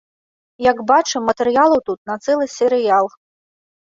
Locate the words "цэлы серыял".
2.25-3.05